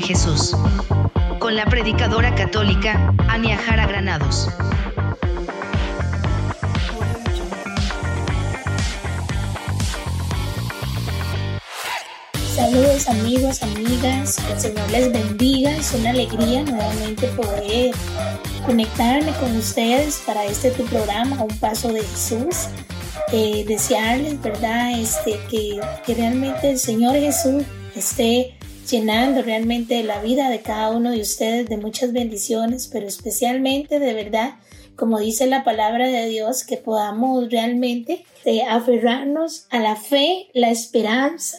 Jesús. 0.00 0.56
Con 1.38 1.56
la 1.56 1.64
predicadora 1.66 2.34
católica, 2.34 3.14
Ania 3.28 3.56
Jara 3.56 3.86
Granados. 3.86 4.48
Saludos 12.54 13.08
amigos, 13.08 13.62
amigas, 13.62 14.36
que 14.36 14.52
el 14.52 14.60
Señor 14.60 14.90
les 14.90 15.12
bendiga. 15.12 15.76
Es 15.76 15.94
una 15.94 16.10
alegría 16.10 16.62
nuevamente 16.62 17.28
poder 17.28 17.94
conectarme 18.66 19.32
con 19.34 19.56
ustedes 19.56 20.22
para 20.26 20.44
este 20.44 20.70
tu 20.72 20.84
programa, 20.86 21.42
Un 21.42 21.56
Paso 21.58 21.92
de 21.92 22.02
Jesús. 22.02 22.68
Eh, 23.32 23.64
desearles, 23.66 24.40
¿verdad? 24.42 24.98
Este, 24.98 25.38
que, 25.50 25.80
que 26.04 26.14
realmente 26.14 26.70
el 26.70 26.78
Señor 26.78 27.14
Jesús 27.14 27.62
esté 27.94 28.58
llenando 28.90 29.42
realmente 29.42 30.02
la 30.02 30.20
vida 30.20 30.48
de 30.48 30.60
cada 30.60 30.90
uno 30.90 31.10
de 31.10 31.20
ustedes 31.20 31.68
de 31.68 31.76
muchas 31.76 32.12
bendiciones, 32.12 32.88
pero 32.88 33.06
especialmente 33.06 33.98
de 33.98 34.14
verdad, 34.14 34.54
como 34.96 35.18
dice 35.18 35.46
la 35.46 35.64
palabra 35.64 36.08
de 36.08 36.28
Dios, 36.28 36.64
que 36.64 36.76
podamos 36.76 37.50
realmente 37.50 38.24
eh, 38.44 38.62
aferrarnos 38.62 39.66
a 39.70 39.78
la 39.78 39.96
fe, 39.96 40.48
la 40.54 40.70
esperanza 40.70 41.58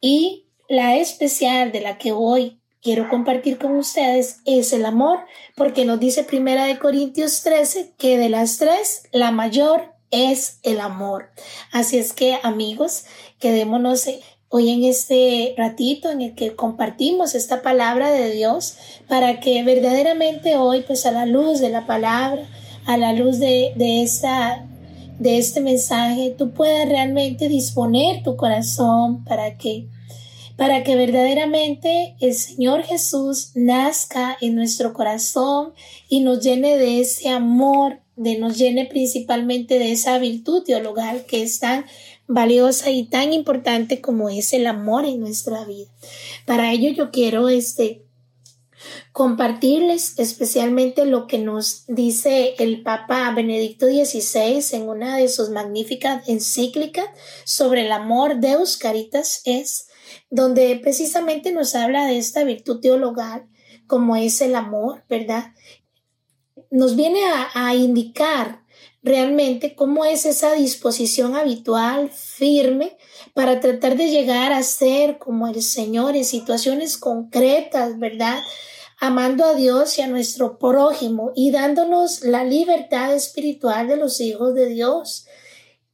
y 0.00 0.46
la 0.68 0.96
especial 0.96 1.72
de 1.72 1.80
la 1.80 1.98
que 1.98 2.12
hoy 2.12 2.60
quiero 2.82 3.08
compartir 3.08 3.58
con 3.58 3.76
ustedes 3.76 4.40
es 4.44 4.72
el 4.72 4.86
amor, 4.86 5.20
porque 5.54 5.84
nos 5.84 6.00
dice 6.00 6.24
Primera 6.24 6.64
de 6.64 6.78
Corintios 6.78 7.42
13 7.42 7.94
que 7.98 8.18
de 8.18 8.28
las 8.28 8.58
tres 8.58 9.04
la 9.12 9.30
mayor 9.30 9.94
es 10.10 10.60
el 10.62 10.80
amor. 10.80 11.30
Así 11.72 11.98
es 11.98 12.12
que 12.12 12.38
amigos, 12.42 13.04
quedémonos 13.38 14.08
hoy 14.48 14.70
en 14.70 14.84
este 14.84 15.54
ratito 15.56 16.10
en 16.10 16.22
el 16.22 16.34
que 16.34 16.54
compartimos 16.54 17.34
esta 17.34 17.62
palabra 17.62 18.10
de 18.10 18.30
Dios 18.30 18.76
para 19.08 19.40
que 19.40 19.62
verdaderamente 19.64 20.56
hoy 20.56 20.82
pues 20.86 21.06
a 21.06 21.10
la 21.10 21.26
luz 21.26 21.60
de 21.60 21.70
la 21.70 21.86
palabra, 21.86 22.48
a 22.86 22.96
la 22.96 23.12
luz 23.12 23.38
de, 23.38 23.72
de 23.76 24.08
de 25.18 25.38
este 25.38 25.60
mensaje, 25.60 26.34
tú 26.36 26.52
puedas 26.52 26.88
realmente 26.88 27.48
disponer 27.48 28.22
tu 28.22 28.36
corazón 28.36 29.24
para 29.24 29.56
que 29.56 29.88
para 30.56 30.82
que 30.84 30.96
verdaderamente 30.96 32.16
el 32.18 32.34
Señor 32.34 32.82
Jesús 32.82 33.50
nazca 33.54 34.38
en 34.40 34.54
nuestro 34.54 34.94
corazón 34.94 35.74
y 36.08 36.20
nos 36.20 36.42
llene 36.42 36.78
de 36.78 37.00
ese 37.00 37.28
amor, 37.28 38.00
de 38.16 38.38
nos 38.38 38.56
llene 38.56 38.86
principalmente 38.86 39.78
de 39.78 39.92
esa 39.92 40.18
virtud 40.18 40.62
teologal 40.64 41.26
que 41.26 41.42
es 41.42 41.60
tan 41.60 41.84
valiosa 42.28 42.90
y 42.90 43.04
tan 43.04 43.32
importante 43.32 44.00
como 44.00 44.28
es 44.28 44.52
el 44.52 44.66
amor 44.66 45.04
en 45.04 45.20
nuestra 45.20 45.64
vida. 45.64 45.90
Para 46.44 46.72
ello 46.72 46.90
yo 46.90 47.10
quiero 47.10 47.48
este 47.48 48.02
compartirles 49.12 50.18
especialmente 50.18 51.06
lo 51.06 51.26
que 51.26 51.38
nos 51.38 51.84
dice 51.86 52.54
el 52.58 52.82
Papa 52.82 53.30
Benedicto 53.34 53.86
XVI 53.86 54.76
en 54.76 54.88
una 54.88 55.16
de 55.16 55.28
sus 55.28 55.50
magníficas 55.50 56.28
encíclicas 56.28 57.06
sobre 57.44 57.86
el 57.86 57.92
amor 57.92 58.40
Deus 58.40 58.76
Caritas 58.76 59.40
es, 59.44 59.88
donde 60.30 60.78
precisamente 60.82 61.52
nos 61.52 61.74
habla 61.74 62.06
de 62.06 62.18
esta 62.18 62.44
virtud 62.44 62.80
teologal 62.80 63.46
como 63.86 64.16
es 64.16 64.40
el 64.40 64.54
amor, 64.54 65.04
¿verdad? 65.08 65.52
Nos 66.70 66.96
viene 66.96 67.24
a, 67.24 67.50
a 67.54 67.74
indicar 67.74 68.65
realmente 69.06 69.76
cómo 69.76 70.04
es 70.04 70.26
esa 70.26 70.52
disposición 70.54 71.36
habitual, 71.36 72.10
firme, 72.10 72.96
para 73.34 73.60
tratar 73.60 73.96
de 73.96 74.10
llegar 74.10 74.52
a 74.52 74.62
ser 74.62 75.18
como 75.18 75.46
el 75.46 75.62
Señor 75.62 76.16
en 76.16 76.24
situaciones 76.24 76.98
concretas, 76.98 77.98
¿verdad? 77.98 78.40
Amando 78.98 79.44
a 79.44 79.54
Dios 79.54 79.98
y 79.98 80.02
a 80.02 80.08
nuestro 80.08 80.58
prójimo 80.58 81.30
y 81.36 81.52
dándonos 81.52 82.22
la 82.22 82.42
libertad 82.44 83.14
espiritual 83.14 83.86
de 83.86 83.96
los 83.96 84.20
hijos 84.20 84.54
de 84.54 84.66
Dios. 84.66 85.26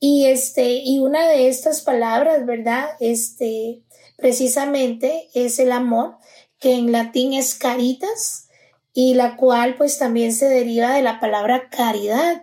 Y 0.00 0.26
este, 0.26 0.80
y 0.82 0.98
una 0.98 1.28
de 1.28 1.48
estas 1.48 1.82
palabras, 1.82 2.46
¿verdad? 2.46 2.90
Este, 2.98 3.82
precisamente 4.16 5.28
es 5.34 5.58
el 5.58 5.72
amor, 5.72 6.16
que 6.58 6.74
en 6.74 6.92
latín 6.92 7.34
es 7.34 7.54
caritas, 7.54 8.48
y 8.94 9.14
la 9.14 9.36
cual 9.36 9.74
pues 9.76 9.98
también 9.98 10.32
se 10.32 10.48
deriva 10.48 10.94
de 10.94 11.02
la 11.02 11.20
palabra 11.20 11.68
caridad. 11.70 12.42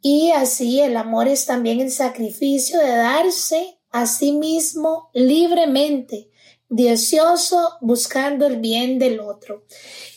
Y 0.00 0.30
así 0.30 0.80
el 0.80 0.96
amor 0.96 1.28
es 1.28 1.46
también 1.46 1.80
el 1.80 1.90
sacrificio 1.90 2.78
de 2.78 2.90
darse 2.90 3.78
a 3.90 4.06
sí 4.06 4.32
mismo 4.32 5.10
libremente, 5.12 6.30
deseoso, 6.68 7.78
buscando 7.80 8.46
el 8.46 8.58
bien 8.58 8.98
del 8.98 9.20
otro. 9.20 9.64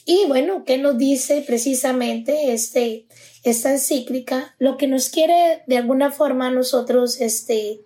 Y 0.06 0.26
bueno, 0.28 0.64
¿qué 0.66 0.78
nos 0.78 0.98
dice 0.98 1.44
precisamente 1.46 2.54
este, 2.54 3.08
esta 3.44 3.72
encíclica? 3.72 4.56
Lo 4.60 4.78
que 4.78 4.88
nos 4.88 5.10
quiere 5.10 5.64
de 5.68 5.78
alguna 5.78 6.12
forma 6.12 6.52
nosotros 6.52 7.20
este, 7.22 7.82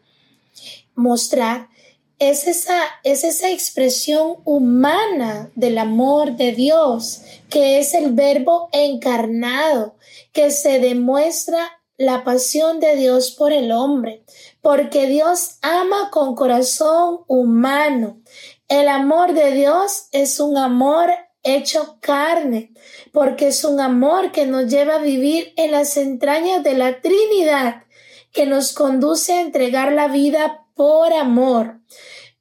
mostrar 0.95 1.69
es 2.17 2.47
esa, 2.47 2.79
es 3.03 3.23
esa 3.23 3.49
expresión 3.49 4.37
humana 4.45 5.51
del 5.55 5.77
amor 5.77 6.37
de 6.37 6.53
Dios, 6.53 7.21
que 7.49 7.79
es 7.79 7.93
el 7.93 8.13
verbo 8.13 8.69
encarnado, 8.71 9.97
que 10.31 10.49
se 10.51 10.79
demuestra 10.79 11.74
la 11.97 12.23
pasión 12.23 12.79
de 12.79 12.95
Dios 12.95 13.31
por 13.31 13.53
el 13.53 13.71
hombre, 13.71 14.23
porque 14.61 15.07
Dios 15.07 15.57
ama 15.61 16.09
con 16.11 16.35
corazón 16.35 17.21
humano. 17.27 18.21
El 18.67 18.87
amor 18.89 19.33
de 19.33 19.51
Dios 19.51 20.07
es 20.11 20.39
un 20.39 20.57
amor 20.57 21.11
hecho 21.43 21.97
carne, 22.01 22.73
porque 23.11 23.47
es 23.47 23.63
un 23.63 23.79
amor 23.79 24.31
que 24.31 24.45
nos 24.45 24.67
lleva 24.67 24.95
a 24.95 24.99
vivir 24.99 25.53
en 25.55 25.71
las 25.71 25.95
entrañas 25.95 26.63
de 26.63 26.73
la 26.73 27.01
Trinidad, 27.01 27.83
que 28.31 28.45
nos 28.45 28.73
conduce 28.73 29.33
a 29.33 29.41
entregar 29.41 29.93
la 29.93 30.07
vida 30.07 30.65
por 30.73 31.13
amor. 31.13 31.79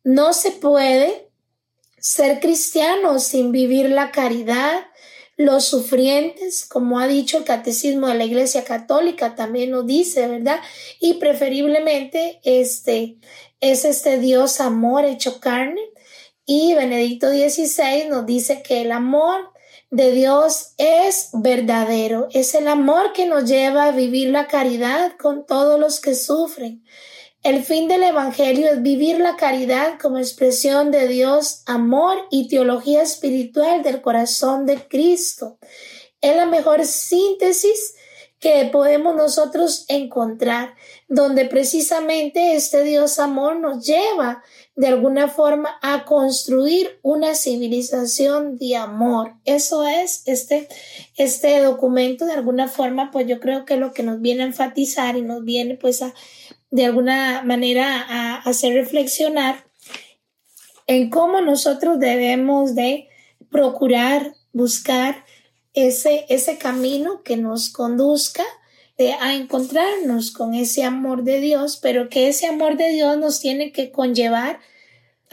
No 0.03 0.33
se 0.33 0.51
puede 0.51 1.31
ser 1.99 2.41
cristiano 2.41 3.19
sin 3.19 3.53
vivir 3.53 3.91
la 3.91 4.11
caridad, 4.11 4.87
los 5.37 5.65
sufrientes, 5.65 6.65
como 6.65 6.99
ha 6.99 7.09
dicho 7.09 7.39
el 7.39 7.45
catecismo 7.45 8.07
de 8.09 8.15
la 8.15 8.25
Iglesia 8.25 8.65
Católica, 8.65 9.35
también 9.35 9.71
lo 9.73 9.83
dice, 9.83 10.29
¿verdad? 10.29 10.61
Y 11.01 11.15
preferiblemente 11.15 12.41
este 12.45 13.17
es 13.61 13.85
este 13.85 14.19
Dios 14.19 14.61
amor 14.61 15.05
hecho 15.05 15.41
carne. 15.41 15.81
Y 16.47 16.75
Benedicto 16.75 17.31
XVI 17.31 18.09
nos 18.09 18.27
dice 18.27 18.63
que 18.63 18.83
el 18.83 18.93
amor 18.93 19.53
de 19.91 20.13
Dios 20.13 20.75
es 20.77 21.31
verdadero, 21.33 22.29
es 22.33 22.55
el 22.55 22.69
amor 22.69 23.13
que 23.13 23.27
nos 23.27 23.45
lleva 23.45 23.87
a 23.87 23.93
vivir 23.93 24.31
la 24.31 24.47
caridad 24.49 25.13
con 25.17 25.47
todos 25.47 25.81
los 25.81 26.01
que 26.01 26.15
sufren. 26.15 26.85
El 27.45 27.63
fin 27.63 27.89
del 27.89 28.03
Evangelio 28.03 28.71
es 28.71 28.81
vivir 28.81 29.21
la 29.21 29.37
caridad 29.37 29.99
como 30.01 30.17
expresión 30.17 30.91
de 30.91 31.07
Dios, 31.09 31.61
amor 31.67 32.17
y 32.31 32.49
teología 32.49 33.03
espiritual 33.03 33.83
del 33.83 34.01
corazón 34.01 34.65
de 34.65 34.89
Cristo. 34.89 35.59
Es 36.23 36.35
la 36.35 36.47
mejor 36.47 36.87
síntesis 36.87 37.97
que 38.39 38.71
podemos 38.73 39.15
nosotros 39.15 39.85
encontrar, 39.89 40.75
donde 41.09 41.45
precisamente 41.45 42.57
este 42.57 42.83
Dios 42.83 43.19
amor 43.19 43.57
nos 43.57 43.87
lleva 43.87 44.43
de 44.75 44.87
alguna 44.87 45.29
forma 45.29 45.79
a 45.83 46.07
construir 46.07 46.99
una 47.03 47.35
civilización 47.35 48.57
de 48.57 48.77
amor. 48.77 49.35
Eso 49.45 49.87
es 49.87 50.23
este, 50.25 50.69
este 51.17 51.61
documento 51.61 52.25
de 52.25 52.33
alguna 52.33 52.69
forma, 52.69 53.11
pues 53.11 53.27
yo 53.27 53.39
creo 53.39 53.67
que 53.67 53.77
lo 53.77 53.93
que 53.93 54.03
nos 54.03 54.23
viene 54.23 54.45
a 54.45 54.47
enfatizar 54.47 55.17
y 55.17 55.23
nos 55.23 55.45
viene 55.45 55.77
pues 55.77 56.01
a 56.01 56.15
de 56.75 56.87
alguna 56.87 57.43
manera 57.45 58.05
a 58.09 58.35
hacer 58.39 58.75
reflexionar 58.75 59.65
en 60.89 61.09
cómo 61.09 61.41
nosotros 61.41 62.01
debemos 62.01 62.75
de 62.75 63.07
procurar 63.49 64.35
buscar 64.53 65.25
ese, 65.73 66.27
ese 66.29 66.59
camino 66.59 67.23
que 67.23 67.37
nos 67.37 67.71
conduzca 67.71 68.43
de, 68.99 69.13
a 69.13 69.35
encontrarnos 69.35 70.33
con 70.33 70.55
ese 70.55 70.83
amor 70.83 71.23
de 71.23 71.39
Dios, 71.39 71.79
pero 71.81 72.09
que 72.09 72.27
ese 72.27 72.49
amor 72.49 72.77
de 72.77 72.89
Dios 72.89 73.19
nos 73.19 73.39
tiene 73.39 73.71
que 73.71 73.93
conllevar 73.93 74.59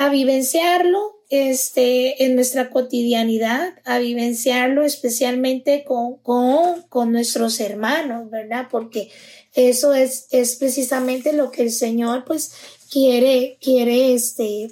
a 0.01 0.09
vivenciarlo 0.09 1.21
este, 1.29 2.25
en 2.25 2.33
nuestra 2.33 2.71
cotidianidad, 2.71 3.75
a 3.85 3.99
vivenciarlo 3.99 4.83
especialmente 4.83 5.83
con, 5.83 6.17
con, 6.17 6.81
con 6.89 7.11
nuestros 7.11 7.59
hermanos, 7.59 8.31
¿verdad? 8.31 8.67
Porque 8.71 9.11
eso 9.53 9.93
es, 9.93 10.25
es 10.31 10.55
precisamente 10.55 11.33
lo 11.33 11.51
que 11.51 11.61
el 11.61 11.71
Señor 11.71 12.25
pues 12.25 12.51
quiere, 12.89 13.59
quiere 13.61 14.15
este, 14.15 14.71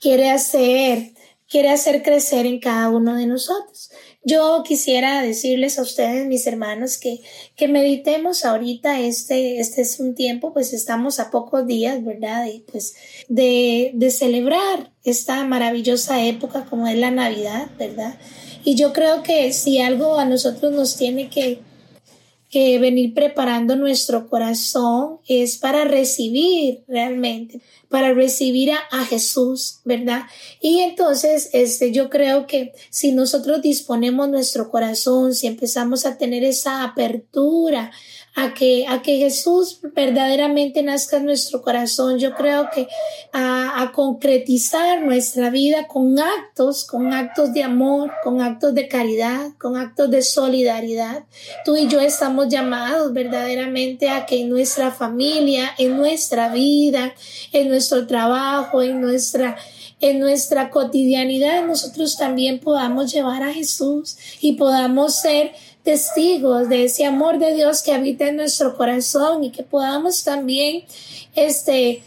quiere 0.00 0.30
hacer, 0.30 1.12
quiere 1.48 1.70
hacer 1.70 2.02
crecer 2.02 2.44
en 2.44 2.58
cada 2.58 2.88
uno 2.88 3.14
de 3.14 3.26
nosotros. 3.26 3.92
Yo 4.24 4.62
quisiera 4.64 5.20
decirles 5.20 5.78
a 5.78 5.82
ustedes, 5.82 6.26
mis 6.26 6.46
hermanos, 6.46 6.96
que, 6.96 7.20
que 7.56 7.66
meditemos 7.66 8.44
ahorita 8.44 9.00
este, 9.00 9.58
este 9.58 9.82
es 9.82 9.98
un 9.98 10.14
tiempo, 10.14 10.52
pues 10.52 10.72
estamos 10.72 11.18
a 11.18 11.30
pocos 11.30 11.66
días, 11.66 12.04
¿verdad? 12.04 12.46
Y 12.46 12.60
pues 12.60 12.94
de, 13.28 13.90
de 13.94 14.10
celebrar 14.10 14.92
esta 15.02 15.44
maravillosa 15.44 16.24
época 16.24 16.66
como 16.70 16.86
es 16.86 16.96
la 16.96 17.10
Navidad, 17.10 17.68
¿verdad? 17.78 18.16
Y 18.64 18.76
yo 18.76 18.92
creo 18.92 19.24
que 19.24 19.52
si 19.52 19.80
algo 19.80 20.18
a 20.18 20.24
nosotros 20.24 20.72
nos 20.72 20.96
tiene 20.96 21.28
que, 21.28 21.58
que 22.52 22.78
venir 22.78 23.14
preparando 23.14 23.76
nuestro 23.76 24.28
corazón 24.28 25.18
es 25.26 25.56
para 25.56 25.84
recibir 25.84 26.84
realmente 26.86 27.62
para 27.92 28.14
recibir 28.14 28.72
a, 28.72 29.04
Jesús, 29.04 29.80
¿verdad? 29.84 30.22
Y 30.62 30.80
entonces, 30.80 31.50
este, 31.52 31.92
yo 31.92 32.08
creo 32.08 32.46
que 32.46 32.72
si 32.88 33.12
nosotros 33.12 33.60
disponemos 33.60 34.30
nuestro 34.30 34.70
corazón, 34.70 35.34
si 35.34 35.46
empezamos 35.46 36.06
a 36.06 36.16
tener 36.16 36.42
esa 36.42 36.84
apertura 36.84 37.92
a 38.34 38.54
que, 38.54 38.86
a 38.88 39.02
que 39.02 39.18
Jesús 39.18 39.80
verdaderamente 39.94 40.82
nazca 40.82 41.18
en 41.18 41.26
nuestro 41.26 41.60
corazón. 41.60 42.18
Yo 42.18 42.34
creo 42.34 42.70
que 42.74 42.88
a, 43.32 43.82
a, 43.82 43.92
concretizar 43.92 45.02
nuestra 45.02 45.50
vida 45.50 45.86
con 45.86 46.18
actos, 46.18 46.84
con 46.84 47.12
actos 47.12 47.52
de 47.52 47.62
amor, 47.62 48.10
con 48.24 48.40
actos 48.40 48.74
de 48.74 48.88
caridad, 48.88 49.50
con 49.58 49.76
actos 49.76 50.10
de 50.10 50.22
solidaridad. 50.22 51.24
Tú 51.64 51.76
y 51.76 51.88
yo 51.88 52.00
estamos 52.00 52.48
llamados 52.48 53.12
verdaderamente 53.12 54.08
a 54.08 54.24
que 54.24 54.40
en 54.40 54.48
nuestra 54.48 54.90
familia, 54.90 55.70
en 55.76 55.96
nuestra 55.96 56.48
vida, 56.48 57.14
en 57.52 57.68
nuestro 57.68 58.06
trabajo, 58.06 58.80
en 58.80 59.00
nuestra 59.00 59.56
en 60.02 60.18
nuestra 60.18 60.68
cotidianidad 60.68 61.64
nosotros 61.64 62.16
también 62.16 62.58
podamos 62.58 63.12
llevar 63.12 63.44
a 63.44 63.54
Jesús 63.54 64.16
y 64.40 64.54
podamos 64.54 65.20
ser 65.20 65.52
testigos 65.82 66.68
de 66.68 66.84
ese 66.84 67.04
amor 67.04 67.38
de 67.38 67.54
Dios 67.54 67.82
que 67.82 67.92
habita 67.92 68.28
en 68.28 68.36
nuestro 68.36 68.76
corazón 68.76 69.44
y 69.44 69.50
que 69.50 69.62
podamos 69.62 70.22
también 70.22 70.84
este, 71.34 72.02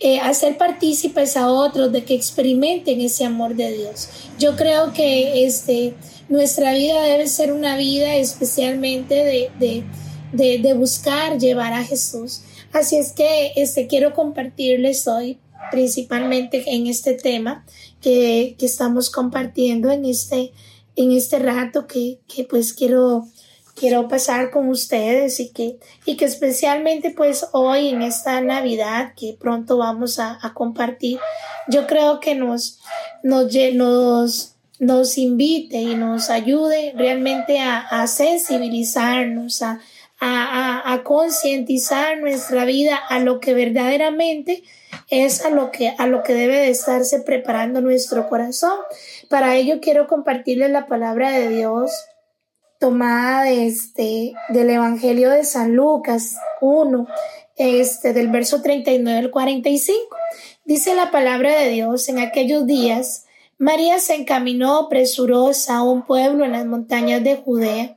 eh, 0.00 0.20
hacer 0.20 0.58
partícipes 0.58 1.36
a 1.36 1.50
otros 1.50 1.90
de 1.90 2.04
que 2.04 2.14
experimenten 2.14 3.00
ese 3.00 3.24
amor 3.24 3.54
de 3.54 3.72
Dios. 3.72 4.08
Yo 4.38 4.56
creo 4.56 4.92
que 4.92 5.44
este, 5.46 5.94
nuestra 6.28 6.74
vida 6.74 7.02
debe 7.02 7.26
ser 7.26 7.52
una 7.52 7.76
vida 7.76 8.16
especialmente 8.16 9.14
de, 9.14 9.50
de, 9.58 9.84
de, 10.32 10.58
de 10.58 10.74
buscar 10.74 11.38
llevar 11.38 11.72
a 11.72 11.84
Jesús. 11.84 12.42
Así 12.72 12.96
es 12.96 13.12
que 13.12 13.52
este, 13.56 13.86
quiero 13.86 14.12
compartirles 14.12 15.08
hoy 15.08 15.38
principalmente 15.70 16.64
en 16.66 16.86
este 16.86 17.14
tema 17.14 17.64
que, 18.00 18.54
que 18.58 18.66
estamos 18.66 19.10
compartiendo 19.10 19.90
en 19.90 20.04
este 20.04 20.52
en 20.98 21.12
este 21.12 21.38
rato 21.38 21.86
que, 21.86 22.18
que 22.26 22.44
pues 22.44 22.72
quiero 22.72 23.28
quiero 23.78 24.08
pasar 24.08 24.50
con 24.50 24.68
ustedes 24.68 25.38
y 25.38 25.50
que, 25.50 25.78
y 26.04 26.16
que 26.16 26.24
especialmente 26.24 27.10
pues 27.10 27.46
hoy 27.52 27.90
en 27.90 28.02
esta 28.02 28.40
Navidad 28.40 29.12
que 29.16 29.36
pronto 29.38 29.78
vamos 29.78 30.18
a, 30.18 30.38
compartir, 30.54 31.20
yo 31.68 31.86
creo 31.86 32.18
que 32.18 32.34
nos, 32.34 32.80
nos, 33.22 33.54
nos, 33.74 34.54
nos 34.80 35.18
invite 35.18 35.76
y 35.76 35.94
nos 35.94 36.30
ayude 36.30 36.92
realmente 36.96 37.60
a, 37.60 37.78
a 37.78 38.08
sensibilizarnos, 38.08 39.62
a, 39.62 39.80
a, 40.18 40.92
a 40.92 41.04
concientizar 41.04 42.18
nuestra 42.18 42.64
vida 42.64 42.96
a 42.96 43.20
lo 43.20 43.38
que 43.38 43.54
verdaderamente 43.54 44.64
es 45.08 45.44
a 45.44 45.50
lo 45.50 45.70
que, 45.70 45.94
a 45.96 46.06
lo 46.06 46.22
que 46.22 46.34
debe 46.34 46.56
de 46.56 46.70
estarse 46.70 47.20
preparando 47.20 47.80
nuestro 47.80 48.28
corazón. 48.28 48.78
Para 49.28 49.56
ello 49.56 49.80
quiero 49.80 50.06
compartirles 50.06 50.70
la 50.70 50.86
palabra 50.86 51.30
de 51.30 51.48
Dios 51.48 51.90
tomada 52.78 53.50
este, 53.50 54.34
del 54.50 54.70
Evangelio 54.70 55.30
de 55.30 55.44
San 55.44 55.74
Lucas 55.74 56.36
1, 56.60 57.06
este, 57.56 58.12
del 58.12 58.28
verso 58.28 58.62
39 58.62 59.18
al 59.18 59.30
45. 59.30 60.16
Dice 60.64 60.94
la 60.94 61.10
palabra 61.10 61.58
de 61.58 61.70
Dios, 61.70 62.08
en 62.08 62.18
aquellos 62.18 62.66
días, 62.66 63.24
María 63.56 63.98
se 63.98 64.14
encaminó 64.14 64.88
presurosa 64.88 65.78
a 65.78 65.82
un 65.82 66.02
pueblo 66.02 66.44
en 66.44 66.52
las 66.52 66.66
montañas 66.66 67.24
de 67.24 67.36
Judea 67.36 67.96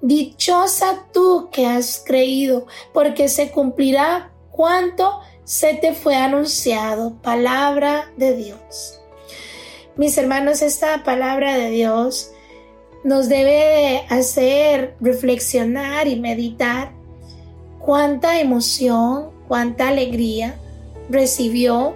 Dichosa 0.00 1.06
tú 1.12 1.48
que 1.50 1.66
has 1.66 2.02
creído, 2.04 2.66
porque 2.92 3.28
se 3.28 3.50
cumplirá 3.50 4.30
cuanto 4.50 5.20
se 5.44 5.74
te 5.74 5.94
fue 5.94 6.14
anunciado. 6.14 7.14
Palabra 7.22 8.10
de 8.16 8.36
Dios. 8.36 9.00
Mis 9.96 10.16
hermanos, 10.16 10.62
esta 10.62 11.02
palabra 11.02 11.56
de 11.56 11.70
Dios 11.70 12.30
nos 13.02 13.28
debe 13.28 14.04
hacer 14.08 14.96
reflexionar 15.00 16.06
y 16.06 16.20
meditar 16.20 16.92
cuánta 17.78 18.38
emoción, 18.40 19.30
cuánta 19.48 19.88
alegría 19.88 20.54
recibió 21.08 21.94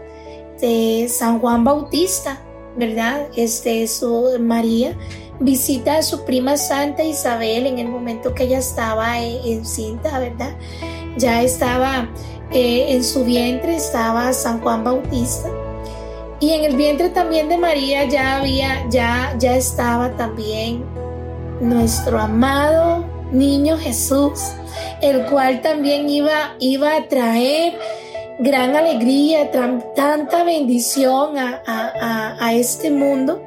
de 0.61 1.09
San 1.09 1.39
Juan 1.41 1.65
Bautista, 1.65 2.41
¿verdad? 2.77 3.29
Este, 3.37 3.87
su 3.87 4.37
María 4.41 4.97
visita 5.45 5.99
a 5.99 6.03
su 6.03 6.25
prima 6.25 6.57
Santa 6.57 7.03
Isabel 7.03 7.67
en 7.67 7.79
el 7.79 7.89
momento 7.89 8.35
que 8.35 8.45
ella 8.45 8.59
estaba 8.59 9.19
encinta, 9.21 10.19
¿verdad? 10.19 10.55
Ya 11.17 11.43
estaba 11.43 12.09
eh, 12.51 12.87
en 12.89 13.05
su 13.05 13.25
vientre, 13.25 13.77
estaba 13.77 14.33
San 14.33 14.61
Juan 14.61 14.85
Bautista. 14.85 15.49
Y 16.41 16.53
en 16.53 16.65
el 16.65 16.77
vientre 16.77 17.09
también 17.09 17.49
de 17.49 17.57
María 17.57 18.05
ya 18.05 18.39
había, 18.39 18.89
ya, 18.89 19.35
ya 19.39 19.55
estaba 19.55 20.17
también 20.17 20.85
nuestro 21.61 22.19
amado 22.19 23.05
niño 23.31 23.79
Jesús, 23.79 24.41
el 25.01 25.25
cual 25.27 25.63
también 25.63 26.09
iba, 26.09 26.55
iba 26.59 26.97
a 26.97 27.09
traer 27.09 27.79
gran 28.39 28.75
alegría, 28.75 29.51
tanta 29.95 30.45
bendición 30.45 31.39
a, 31.39 31.63
a, 31.67 32.37
a 32.45 32.55
este 32.55 32.91
mundo. 32.91 33.41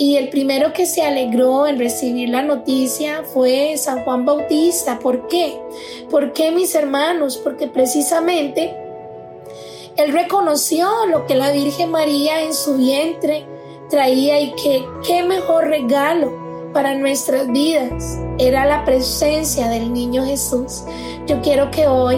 Y 0.00 0.16
el 0.16 0.30
primero 0.30 0.72
que 0.72 0.86
se 0.86 1.02
alegró 1.02 1.66
en 1.66 1.78
recibir 1.78 2.30
la 2.30 2.40
noticia 2.40 3.22
fue 3.22 3.76
San 3.76 4.02
Juan 4.02 4.24
Bautista. 4.24 4.98
¿Por 4.98 5.28
qué? 5.28 5.60
¿Por 6.08 6.32
qué 6.32 6.50
mis 6.52 6.74
hermanos? 6.74 7.36
Porque 7.36 7.66
precisamente 7.66 8.74
él 9.98 10.10
reconoció 10.14 10.88
lo 11.04 11.26
que 11.26 11.34
la 11.34 11.50
Virgen 11.50 11.90
María 11.90 12.40
en 12.40 12.54
su 12.54 12.78
vientre 12.78 13.44
traía 13.90 14.40
y 14.40 14.52
que 14.52 14.82
qué 15.06 15.22
mejor 15.22 15.66
regalo 15.66 16.32
para 16.72 16.94
nuestras 16.94 17.52
vidas 17.52 18.18
era 18.38 18.64
la 18.64 18.86
presencia 18.86 19.68
del 19.68 19.92
niño 19.92 20.24
Jesús. 20.24 20.82
Yo 21.26 21.42
quiero 21.42 21.70
que 21.70 21.86
hoy 21.86 22.16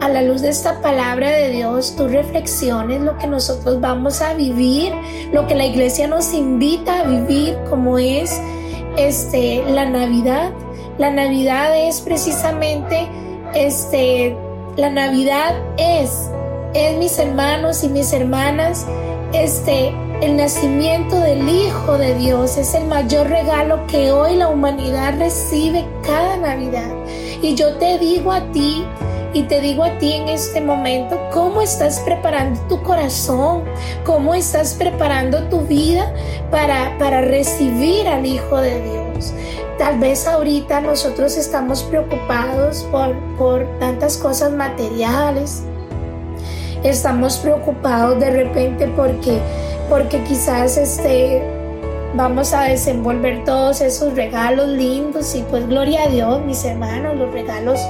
a 0.00 0.08
la 0.08 0.22
luz 0.22 0.40
de 0.40 0.48
esta 0.48 0.80
palabra 0.80 1.30
de 1.30 1.50
Dios, 1.50 1.94
tú 1.94 2.08
reflexiones 2.08 3.02
lo 3.02 3.18
que 3.18 3.26
nosotros 3.26 3.80
vamos 3.80 4.22
a 4.22 4.34
vivir, 4.34 4.92
lo 5.32 5.46
que 5.46 5.54
la 5.54 5.66
iglesia 5.66 6.06
nos 6.06 6.32
invita 6.32 7.00
a 7.00 7.04
vivir, 7.04 7.58
como 7.68 7.98
es 7.98 8.40
este, 8.96 9.62
la 9.70 9.84
Navidad. 9.84 10.52
La 10.96 11.10
Navidad 11.10 11.76
es 11.76 12.00
precisamente, 12.00 13.08
este, 13.54 14.36
la 14.76 14.88
Navidad 14.88 15.54
es, 15.76 16.30
es 16.72 16.96
mis 16.98 17.18
hermanos 17.18 17.84
y 17.84 17.88
mis 17.88 18.12
hermanas, 18.12 18.86
este, 19.32 19.94
el 20.22 20.36
nacimiento 20.36 21.18
del 21.20 21.48
Hijo 21.48 21.98
de 21.98 22.14
Dios 22.14 22.56
es 22.56 22.74
el 22.74 22.86
mayor 22.86 23.28
regalo 23.28 23.86
que 23.86 24.12
hoy 24.12 24.36
la 24.36 24.48
humanidad 24.48 25.18
recibe 25.18 25.86
cada 26.02 26.36
Navidad. 26.38 26.90
Y 27.42 27.54
yo 27.54 27.74
te 27.76 27.98
digo 27.98 28.32
a 28.32 28.42
ti, 28.52 28.84
y 29.32 29.44
te 29.44 29.60
digo 29.60 29.84
a 29.84 29.98
ti 29.98 30.14
en 30.14 30.28
este 30.28 30.60
momento, 30.60 31.18
¿cómo 31.32 31.62
estás 31.62 32.00
preparando 32.00 32.60
tu 32.62 32.82
corazón? 32.82 33.62
¿Cómo 34.04 34.34
estás 34.34 34.74
preparando 34.74 35.44
tu 35.44 35.60
vida 35.60 36.12
para, 36.50 36.96
para 36.98 37.20
recibir 37.20 38.08
al 38.08 38.26
Hijo 38.26 38.56
de 38.56 38.82
Dios? 38.82 39.32
Tal 39.78 39.98
vez 39.98 40.26
ahorita 40.26 40.80
nosotros 40.80 41.36
estamos 41.36 41.82
preocupados 41.84 42.82
por, 42.90 43.14
por 43.38 43.64
tantas 43.78 44.16
cosas 44.16 44.52
materiales. 44.52 45.62
Estamos 46.82 47.38
preocupados 47.38 48.18
de 48.18 48.30
repente 48.30 48.88
porque, 48.96 49.38
porque 49.88 50.22
quizás 50.24 50.76
este, 50.76 51.42
vamos 52.14 52.52
a 52.52 52.64
desenvolver 52.64 53.44
todos 53.44 53.80
esos 53.80 54.14
regalos 54.14 54.68
lindos 54.68 55.34
y 55.36 55.42
pues 55.42 55.68
gloria 55.68 56.04
a 56.04 56.08
Dios, 56.08 56.44
mis 56.44 56.64
hermanos, 56.64 57.16
los 57.16 57.32
regalos 57.32 57.80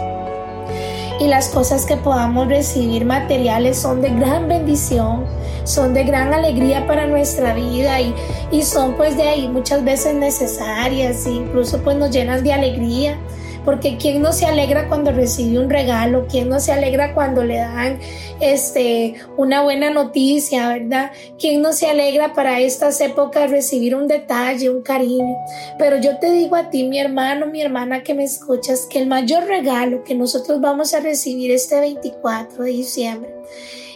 y 1.20 1.28
las 1.28 1.50
cosas 1.50 1.84
que 1.84 1.96
podamos 1.96 2.48
recibir 2.48 3.04
materiales 3.04 3.78
son 3.78 4.00
de 4.00 4.08
gran 4.08 4.48
bendición, 4.48 5.26
son 5.64 5.92
de 5.92 6.04
gran 6.04 6.32
alegría 6.32 6.86
para 6.86 7.06
nuestra 7.06 7.52
vida 7.52 8.00
y, 8.00 8.14
y 8.50 8.62
son 8.62 8.94
pues 8.94 9.16
de 9.18 9.24
ahí 9.24 9.46
muchas 9.46 9.84
veces 9.84 10.14
necesarias 10.14 11.26
e 11.26 11.30
incluso 11.30 11.82
pues 11.82 11.96
nos 11.98 12.10
llenan 12.10 12.42
de 12.42 12.54
alegría 12.54 13.18
porque 13.64 13.96
quién 13.96 14.22
no 14.22 14.32
se 14.32 14.46
alegra 14.46 14.88
cuando 14.88 15.12
recibe 15.12 15.58
un 15.58 15.70
regalo, 15.70 16.26
quién 16.28 16.48
no 16.48 16.60
se 16.60 16.72
alegra 16.72 17.14
cuando 17.14 17.44
le 17.44 17.58
dan 17.58 17.98
este 18.40 19.14
una 19.36 19.62
buena 19.62 19.90
noticia, 19.90 20.68
¿verdad? 20.68 21.10
¿Quién 21.38 21.62
no 21.62 21.72
se 21.72 21.86
alegra 21.86 22.32
para 22.32 22.60
estas 22.60 23.00
épocas 23.00 23.50
recibir 23.50 23.94
un 23.94 24.08
detalle, 24.08 24.70
un 24.70 24.82
cariño? 24.82 25.36
Pero 25.78 25.98
yo 25.98 26.18
te 26.18 26.30
digo 26.30 26.56
a 26.56 26.70
ti, 26.70 26.84
mi 26.84 26.98
hermano, 26.98 27.46
mi 27.46 27.62
hermana 27.62 28.02
que 28.02 28.14
me 28.14 28.24
escuchas, 28.24 28.86
que 28.86 28.98
el 28.98 29.06
mayor 29.06 29.44
regalo 29.44 30.04
que 30.04 30.14
nosotros 30.14 30.60
vamos 30.60 30.94
a 30.94 31.00
recibir 31.00 31.50
este 31.50 31.80
24 31.80 32.64
de 32.64 32.70
diciembre 32.70 33.34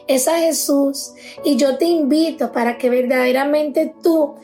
es 0.07 0.29
a 0.29 0.39
Jesús. 0.39 1.13
Y 1.45 1.57
yo 1.57 1.77
te 1.79 1.87
invito 1.87 2.53
para 2.53 2.79
que 2.79 2.91
verdaderamente 2.91 3.95
tú 4.03 4.35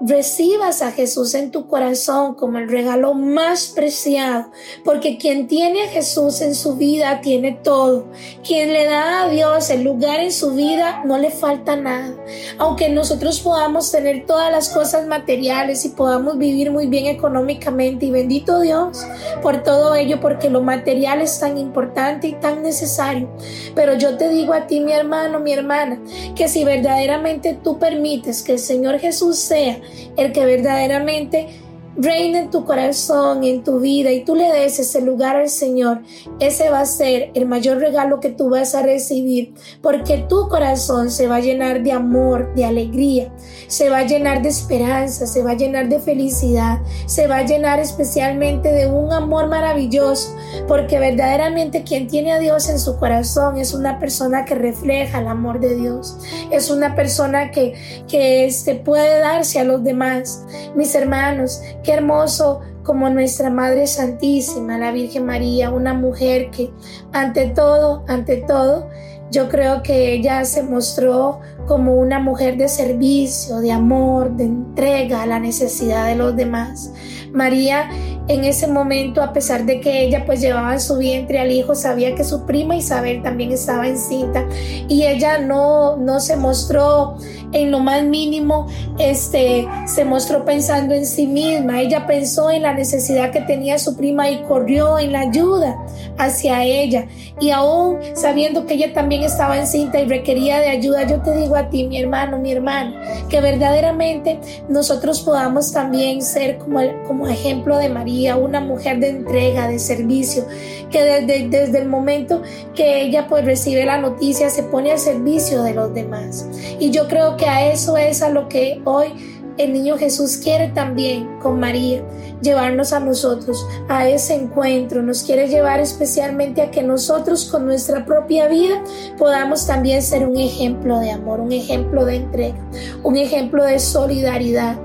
recibas 0.00 0.82
a 0.82 0.92
Jesús 0.92 1.34
en 1.34 1.50
tu 1.50 1.66
corazón 1.66 2.34
como 2.34 2.58
el 2.58 2.68
regalo 2.68 3.14
más 3.14 3.68
preciado, 3.68 4.50
porque 4.84 5.18
quien 5.18 5.46
tiene 5.46 5.84
a 5.84 5.88
Jesús 5.88 6.40
en 6.42 6.54
su 6.54 6.76
vida 6.76 7.20
tiene 7.20 7.52
todo. 7.52 8.06
Quien 8.46 8.72
le 8.72 8.86
da 8.86 9.24
a 9.24 9.28
Dios 9.28 9.70
el 9.70 9.84
lugar 9.84 10.20
en 10.20 10.32
su 10.32 10.52
vida 10.52 11.02
no 11.04 11.18
le 11.18 11.30
falta 11.30 11.76
nada. 11.76 12.14
Aunque 12.58 12.88
nosotros 12.88 13.40
podamos 13.40 13.90
tener 13.90 14.26
todas 14.26 14.50
las 14.50 14.68
cosas 14.68 15.06
materiales 15.06 15.84
y 15.84 15.90
podamos 15.90 16.38
vivir 16.38 16.70
muy 16.70 16.86
bien 16.86 17.06
económicamente 17.06 18.06
y 18.06 18.10
bendito 18.10 18.60
Dios 18.60 19.06
por 19.42 19.62
todo 19.62 19.94
ello, 19.94 20.20
porque 20.20 20.50
lo 20.50 20.62
material 20.62 21.20
es 21.20 21.38
tan 21.38 21.58
importante 21.58 22.28
y 22.28 22.32
tan 22.34 22.62
necesario. 22.62 23.28
Pero 23.74 23.94
yo 23.94 24.16
te 24.16 24.28
digo 24.28 24.52
a 24.52 24.66
ti, 24.66 24.80
mi 24.80 24.92
hermano, 24.92 25.40
mi 25.40 25.52
hermana, 25.52 26.00
que 26.34 26.48
si 26.48 26.64
verdaderamente 26.64 27.58
tú 27.62 27.78
permites 27.78 28.42
que 28.42 28.52
el 28.52 28.58
Señor 28.58 28.98
Jesús 28.98 29.38
sea 29.38 29.80
el 30.16 30.32
que 30.32 30.44
verdaderamente 30.44 31.48
reina 31.96 32.38
en 32.38 32.50
tu 32.50 32.64
corazón, 32.64 33.44
en 33.44 33.64
tu 33.64 33.80
vida 33.80 34.12
y 34.12 34.24
tú 34.24 34.34
le 34.34 34.50
des 34.52 34.78
ese 34.78 35.00
lugar 35.00 35.36
al 35.36 35.48
Señor, 35.48 36.02
ese 36.40 36.70
va 36.70 36.80
a 36.80 36.86
ser 36.86 37.30
el 37.34 37.46
mayor 37.46 37.78
regalo 37.78 38.20
que 38.20 38.28
tú 38.28 38.50
vas 38.50 38.74
a 38.74 38.82
recibir, 38.82 39.54
porque 39.82 40.18
tu 40.28 40.48
corazón 40.48 41.10
se 41.10 41.26
va 41.26 41.36
a 41.36 41.40
llenar 41.40 41.82
de 41.82 41.92
amor, 41.92 42.54
de 42.54 42.64
alegría, 42.64 43.32
se 43.66 43.88
va 43.88 43.98
a 43.98 44.06
llenar 44.06 44.42
de 44.42 44.48
esperanza, 44.48 45.26
se 45.26 45.42
va 45.42 45.52
a 45.52 45.56
llenar 45.56 45.88
de 45.88 45.98
felicidad, 45.98 46.80
se 47.06 47.26
va 47.26 47.38
a 47.38 47.42
llenar 47.44 47.80
especialmente 47.80 48.72
de 48.72 48.86
un 48.86 49.12
amor 49.12 49.48
maravilloso, 49.48 50.34
porque 50.68 50.98
verdaderamente 50.98 51.82
quien 51.82 52.06
tiene 52.06 52.32
a 52.32 52.38
Dios 52.38 52.68
en 52.68 52.78
su 52.78 52.96
corazón 52.98 53.58
es 53.58 53.72
una 53.74 53.98
persona 53.98 54.44
que 54.44 54.54
refleja 54.54 55.20
el 55.20 55.28
amor 55.28 55.60
de 55.60 55.74
Dios, 55.76 56.18
es 56.50 56.70
una 56.70 56.94
persona 56.94 57.50
que, 57.50 57.74
que 58.08 58.44
este, 58.44 58.74
puede 58.74 59.20
darse 59.20 59.58
a 59.60 59.64
los 59.64 59.82
demás. 59.82 60.42
Mis 60.74 60.94
hermanos, 60.94 61.62
Qué 61.86 61.92
hermoso 61.92 62.62
como 62.82 63.08
nuestra 63.10 63.48
Madre 63.48 63.86
Santísima, 63.86 64.76
la 64.76 64.90
Virgen 64.90 65.24
María, 65.24 65.70
una 65.70 65.94
mujer 65.94 66.50
que 66.50 66.72
ante 67.12 67.46
todo, 67.46 68.02
ante 68.08 68.38
todo, 68.38 68.88
yo 69.30 69.48
creo 69.48 69.84
que 69.84 70.12
ella 70.12 70.44
se 70.44 70.64
mostró 70.64 71.38
como 71.68 71.94
una 71.94 72.18
mujer 72.18 72.56
de 72.56 72.68
servicio, 72.68 73.58
de 73.58 73.70
amor, 73.70 74.36
de 74.36 74.46
entrega 74.46 75.22
a 75.22 75.26
la 75.26 75.38
necesidad 75.38 76.08
de 76.08 76.16
los 76.16 76.34
demás. 76.34 76.92
María 77.32 77.88
en 78.28 78.42
ese 78.44 78.66
momento, 78.66 79.22
a 79.22 79.32
pesar 79.32 79.64
de 79.64 79.80
que 79.80 80.02
ella 80.02 80.24
pues 80.26 80.40
llevaba 80.40 80.72
en 80.72 80.80
su 80.80 80.98
vientre 80.98 81.38
al 81.38 81.52
hijo, 81.52 81.76
sabía 81.76 82.16
que 82.16 82.24
su 82.24 82.46
prima 82.46 82.74
Isabel 82.74 83.22
también 83.22 83.52
estaba 83.52 83.86
encinta 83.86 84.44
y 84.88 85.04
ella 85.04 85.38
no, 85.38 85.96
no 85.96 86.18
se 86.18 86.36
mostró 86.36 87.16
en 87.52 87.70
lo 87.70 87.80
más 87.80 88.02
mínimo 88.04 88.66
este, 88.98 89.66
se 89.86 90.04
mostró 90.04 90.44
pensando 90.44 90.94
en 90.94 91.06
sí 91.06 91.26
misma. 91.26 91.80
Ella 91.80 92.06
pensó 92.06 92.50
en 92.50 92.62
la 92.62 92.74
necesidad 92.74 93.30
que 93.30 93.40
tenía 93.40 93.78
su 93.78 93.96
prima 93.96 94.30
y 94.30 94.42
corrió 94.42 94.98
en 94.98 95.12
la 95.12 95.20
ayuda 95.20 95.76
hacia 96.18 96.64
ella. 96.64 97.06
Y 97.40 97.50
aún 97.50 97.98
sabiendo 98.14 98.66
que 98.66 98.74
ella 98.74 98.92
también 98.92 99.22
estaba 99.22 99.58
encinta 99.58 100.00
y 100.00 100.06
requería 100.06 100.58
de 100.60 100.68
ayuda, 100.68 101.06
yo 101.06 101.20
te 101.20 101.36
digo 101.36 101.56
a 101.56 101.68
ti, 101.68 101.86
mi 101.86 102.00
hermano, 102.00 102.38
mi 102.38 102.52
hermana, 102.52 102.94
que 103.28 103.40
verdaderamente 103.40 104.38
nosotros 104.68 105.20
podamos 105.20 105.72
también 105.72 106.22
ser 106.22 106.58
como, 106.58 106.80
como 107.06 107.28
ejemplo 107.28 107.76
de 107.78 107.88
María, 107.88 108.36
una 108.36 108.60
mujer 108.60 109.00
de 109.00 109.10
entrega, 109.10 109.68
de 109.68 109.78
servicio, 109.78 110.46
que 110.90 111.02
desde, 111.02 111.48
desde 111.48 111.78
el 111.78 111.88
momento 111.88 112.42
que 112.74 113.02
ella 113.02 113.26
pues 113.28 113.44
recibe 113.44 113.84
la 113.84 113.98
noticia 113.98 114.50
se 114.50 114.62
pone 114.62 114.92
al 114.92 114.98
servicio 114.98 115.62
de 115.62 115.74
los 115.74 115.92
demás. 115.94 116.46
Y 116.78 116.90
yo 116.90 117.08
creo 117.08 117.36
que 117.36 117.46
a 117.46 117.70
eso 117.72 117.96
es 117.96 118.22
a 118.22 118.30
lo 118.30 118.48
que 118.48 118.80
hoy 118.84 119.12
el 119.58 119.72
niño 119.72 119.96
Jesús 119.96 120.36
quiere 120.36 120.68
también 120.68 121.38
con 121.40 121.58
María 121.58 122.02
llevarnos 122.42 122.92
a 122.92 123.00
nosotros 123.00 123.66
a 123.88 124.08
ese 124.08 124.34
encuentro, 124.34 125.02
nos 125.02 125.22
quiere 125.22 125.48
llevar 125.48 125.80
especialmente 125.80 126.60
a 126.60 126.70
que 126.70 126.82
nosotros 126.82 127.46
con 127.46 127.64
nuestra 127.64 128.04
propia 128.04 128.48
vida 128.48 128.82
podamos 129.16 129.66
también 129.66 130.02
ser 130.02 130.26
un 130.26 130.36
ejemplo 130.36 130.98
de 130.98 131.10
amor, 131.10 131.40
un 131.40 131.52
ejemplo 131.52 132.04
de 132.04 132.16
entrega, 132.16 132.58
un 133.02 133.16
ejemplo 133.16 133.64
de 133.64 133.78
solidaridad 133.78 134.76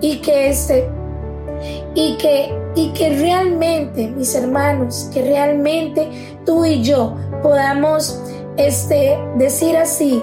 y 0.00 0.18
que 0.18 0.48
este 0.48 0.88
y 1.94 2.16
que 2.16 2.63
y 2.74 2.92
que 2.92 3.10
realmente, 3.10 4.08
mis 4.08 4.34
hermanos, 4.34 5.08
que 5.12 5.22
realmente 5.22 6.08
tú 6.44 6.64
y 6.64 6.82
yo 6.82 7.14
podamos 7.42 8.20
este 8.56 9.18
decir 9.36 9.76
así, 9.76 10.22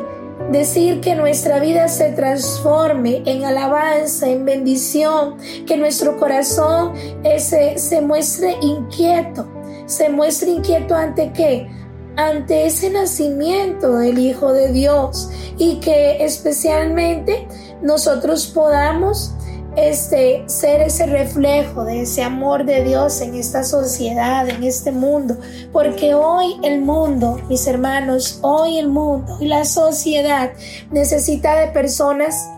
decir 0.51 1.01
que 1.01 1.15
nuestra 1.15 1.59
vida 1.59 1.87
se 1.87 2.11
transforme 2.11 3.23
en 3.25 3.45
alabanza, 3.45 4.27
en 4.27 4.45
bendición, 4.45 5.37
que 5.65 5.77
nuestro 5.77 6.17
corazón 6.17 6.93
ese, 7.23 7.77
se 7.77 8.01
muestre 8.01 8.57
inquieto, 8.61 9.47
se 9.85 10.09
muestre 10.09 10.51
inquieto 10.51 10.95
ante 10.95 11.31
qué? 11.33 11.69
Ante 12.17 12.65
ese 12.65 12.89
nacimiento 12.89 13.97
del 13.97 14.19
Hijo 14.19 14.51
de 14.51 14.71
Dios 14.73 15.29
y 15.57 15.79
que 15.79 16.23
especialmente 16.23 17.47
nosotros 17.81 18.47
podamos 18.47 19.33
este, 19.75 20.43
ser 20.47 20.81
ese 20.81 21.05
reflejo 21.05 21.85
de 21.85 22.01
ese 22.01 22.23
amor 22.23 22.65
de 22.65 22.83
Dios 22.83 23.21
en 23.21 23.35
esta 23.35 23.63
sociedad, 23.63 24.47
en 24.49 24.63
este 24.63 24.91
mundo. 24.91 25.37
Porque 25.71 26.13
hoy 26.13 26.57
el 26.63 26.81
mundo, 26.81 27.39
mis 27.47 27.65
hermanos, 27.67 28.39
hoy 28.41 28.77
el 28.77 28.89
mundo 28.89 29.37
y 29.39 29.47
la 29.47 29.65
sociedad 29.65 30.51
necesita 30.91 31.55
de 31.59 31.67
personas, 31.67 32.49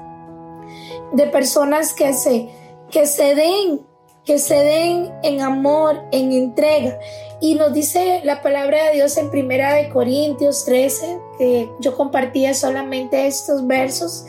de 1.13 1.27
personas 1.27 1.93
que 1.93 2.13
se, 2.13 2.50
que 2.89 3.05
se 3.05 3.36
den, 3.36 3.82
que 4.25 4.39
se 4.39 4.55
den 4.55 5.12
en 5.22 5.41
amor, 5.41 6.01
en 6.12 6.32
entrega. 6.32 6.98
Y 7.41 7.55
nos 7.55 7.74
dice 7.74 8.22
la 8.24 8.41
palabra 8.41 8.86
de 8.86 8.93
Dios 8.93 9.17
en 9.17 9.29
Primera 9.29 9.74
de 9.74 9.89
Corintios 9.89 10.65
13, 10.65 11.20
que 11.38 11.70
yo 11.82 11.96
compartía 11.96 12.53
solamente 12.53 13.27
estos 13.27 13.67
versos 13.67 14.25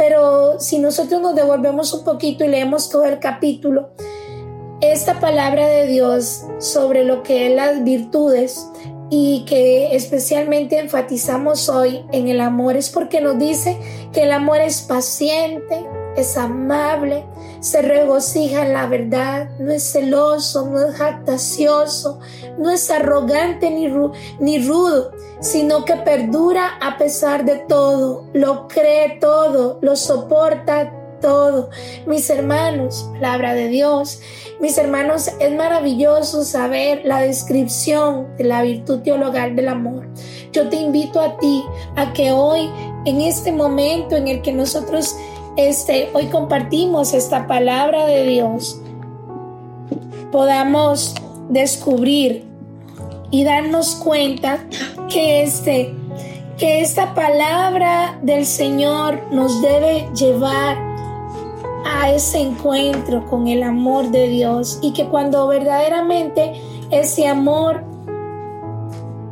pero 0.00 0.58
si 0.58 0.78
nosotros 0.78 1.20
nos 1.20 1.34
devolvemos 1.34 1.92
un 1.92 2.04
poquito 2.04 2.42
y 2.42 2.48
leemos 2.48 2.88
todo 2.88 3.04
el 3.04 3.18
capítulo, 3.18 3.90
esta 4.80 5.20
palabra 5.20 5.68
de 5.68 5.88
Dios 5.88 6.46
sobre 6.58 7.04
lo 7.04 7.22
que 7.22 7.48
es 7.48 7.54
las 7.54 7.84
virtudes 7.84 8.66
y 9.10 9.44
que 9.46 9.94
especialmente 9.94 10.78
enfatizamos 10.78 11.68
hoy 11.68 12.02
en 12.12 12.28
el 12.28 12.40
amor 12.40 12.76
es 12.76 12.88
porque 12.88 13.20
nos 13.20 13.38
dice 13.38 13.78
que 14.10 14.22
el 14.22 14.32
amor 14.32 14.62
es 14.62 14.80
paciente, 14.80 15.86
es 16.16 16.38
amable, 16.38 17.26
se 17.60 17.82
regocija 17.82 18.64
en 18.64 18.72
la 18.72 18.86
verdad, 18.86 19.50
no 19.58 19.70
es 19.72 19.92
celoso, 19.92 20.66
no 20.66 20.86
es 20.86 20.96
jactacioso, 20.96 22.18
no 22.58 22.70
es 22.70 22.90
arrogante 22.90 23.70
ni, 23.70 23.88
ni 24.38 24.66
rudo, 24.66 25.12
sino 25.40 25.84
que 25.84 25.96
perdura 25.96 26.78
a 26.80 26.96
pesar 26.96 27.44
de 27.44 27.56
todo, 27.56 28.26
lo 28.32 28.66
cree 28.68 29.18
todo, 29.20 29.78
lo 29.82 29.94
soporta 29.94 30.92
todo. 31.20 31.68
Mis 32.06 32.30
hermanos, 32.30 33.08
palabra 33.12 33.54
de 33.54 33.68
Dios, 33.68 34.20
mis 34.60 34.78
hermanos, 34.78 35.30
es 35.38 35.52
maravilloso 35.52 36.44
saber 36.44 37.02
la 37.04 37.20
descripción 37.20 38.34
de 38.36 38.44
la 38.44 38.62
virtud 38.62 39.00
teologal 39.00 39.54
del 39.54 39.68
amor. 39.68 40.08
Yo 40.52 40.68
te 40.68 40.76
invito 40.76 41.20
a 41.20 41.36
ti 41.38 41.62
a 41.96 42.12
que 42.12 42.32
hoy, 42.32 42.70
en 43.04 43.20
este 43.20 43.52
momento 43.52 44.16
en 44.16 44.28
el 44.28 44.42
que 44.42 44.52
nosotros 44.52 45.14
este, 45.68 46.10
hoy 46.14 46.26
compartimos 46.26 47.12
esta 47.12 47.46
palabra 47.46 48.06
de 48.06 48.24
Dios, 48.24 48.80
podamos 50.32 51.14
descubrir 51.48 52.44
y 53.30 53.44
darnos 53.44 53.96
cuenta 53.96 54.64
que 55.08 55.42
este 55.42 55.94
que 56.56 56.82
esta 56.82 57.14
palabra 57.14 58.18
del 58.22 58.44
Señor 58.44 59.32
nos 59.32 59.62
debe 59.62 60.06
llevar 60.14 60.76
a 61.86 62.12
ese 62.12 62.38
encuentro 62.38 63.26
con 63.26 63.48
el 63.48 63.62
amor 63.62 64.10
de 64.10 64.28
Dios 64.28 64.78
y 64.82 64.92
que 64.92 65.06
cuando 65.06 65.46
verdaderamente 65.46 66.52
ese 66.90 67.26
amor 67.26 67.82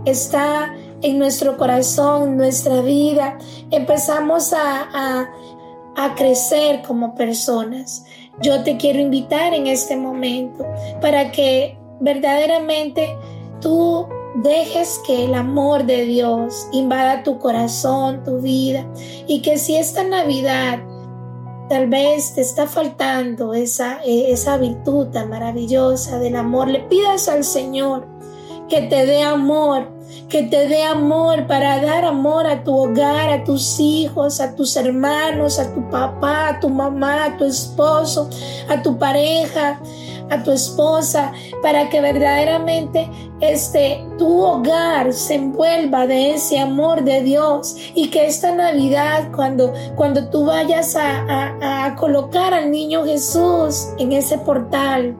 está 0.06 0.74
en 1.02 1.18
nuestro 1.18 1.58
corazón, 1.58 2.38
nuestra 2.38 2.80
vida, 2.80 3.36
empezamos 3.70 4.54
a 4.54 5.28
crecer 6.14 6.82
como 6.82 7.14
personas. 7.14 8.04
Yo 8.40 8.62
te 8.62 8.76
quiero 8.76 9.00
invitar 9.00 9.52
en 9.54 9.66
este 9.66 9.96
momento 9.96 10.66
para 11.00 11.32
que 11.32 11.76
verdaderamente 12.00 13.16
tú 13.60 14.06
dejes 14.36 15.00
que 15.06 15.24
el 15.24 15.34
amor 15.34 15.84
de 15.84 16.04
Dios 16.04 16.68
invada 16.72 17.24
tu 17.24 17.38
corazón, 17.38 18.22
tu 18.22 18.40
vida 18.40 18.86
y 19.26 19.42
que 19.42 19.58
si 19.58 19.76
esta 19.76 20.04
Navidad 20.04 20.78
tal 21.68 21.88
vez 21.88 22.34
te 22.34 22.40
está 22.40 22.66
faltando 22.66 23.52
esa, 23.52 24.00
esa 24.04 24.56
virtud 24.56 25.08
tan 25.08 25.28
maravillosa 25.28 26.18
del 26.18 26.36
amor, 26.36 26.68
le 26.68 26.80
pidas 26.80 27.28
al 27.28 27.44
Señor 27.44 28.06
que 28.68 28.82
te 28.82 29.06
dé 29.06 29.22
amor, 29.22 29.88
que 30.28 30.42
te 30.42 30.68
dé 30.68 30.84
amor 30.84 31.46
para 31.46 31.80
dar 31.80 32.04
amor 32.04 32.46
a 32.46 32.62
tu 32.62 32.74
hogar, 32.74 33.30
a 33.30 33.44
tus 33.44 33.80
hijos, 33.80 34.40
a 34.40 34.54
tus 34.54 34.76
hermanos, 34.76 35.58
a 35.58 35.72
tu 35.72 35.88
papá, 35.90 36.48
a 36.48 36.60
tu 36.60 36.68
mamá, 36.68 37.24
a 37.24 37.36
tu 37.36 37.44
esposo, 37.44 38.28
a 38.68 38.82
tu 38.82 38.98
pareja, 38.98 39.80
a 40.30 40.42
tu 40.42 40.52
esposa, 40.52 41.32
para 41.62 41.88
que 41.88 42.00
verdaderamente 42.00 43.08
este 43.40 44.04
tu 44.18 44.42
hogar 44.42 45.12
se 45.14 45.36
envuelva 45.36 46.06
de 46.06 46.34
ese 46.34 46.58
amor 46.58 47.04
de 47.04 47.22
Dios 47.22 47.76
y 47.94 48.08
que 48.08 48.26
esta 48.26 48.54
Navidad 48.54 49.30
cuando 49.34 49.72
cuando 49.96 50.28
tú 50.28 50.44
vayas 50.44 50.96
a, 50.96 51.86
a 51.86 51.94
colocar 51.96 52.52
al 52.52 52.70
niño 52.70 53.04
Jesús 53.04 53.88
en 53.98 54.12
ese 54.12 54.36
portal 54.38 55.16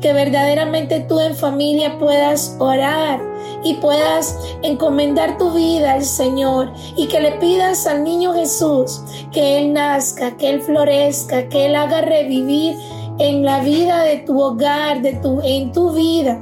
que 0.00 0.12
verdaderamente 0.12 1.00
tú 1.00 1.20
en 1.20 1.34
familia 1.34 1.98
puedas 1.98 2.56
orar 2.58 3.20
y 3.62 3.74
puedas 3.74 4.36
encomendar 4.62 5.36
tu 5.38 5.52
vida 5.52 5.92
al 5.92 6.04
Señor 6.04 6.72
y 6.96 7.08
que 7.08 7.20
le 7.20 7.32
pidas 7.32 7.86
al 7.86 8.04
niño 8.04 8.34
Jesús 8.34 9.02
que 9.32 9.58
Él 9.58 9.72
nazca, 9.72 10.36
que 10.36 10.50
Él 10.50 10.60
florezca, 10.60 11.48
que 11.48 11.66
Él 11.66 11.76
haga 11.76 12.00
revivir 12.00 12.76
en 13.18 13.44
la 13.44 13.60
vida 13.60 14.02
de 14.02 14.18
tu 14.18 14.40
hogar, 14.40 15.02
de 15.02 15.12
tu, 15.14 15.40
en 15.42 15.72
tu 15.72 15.92
vida 15.92 16.40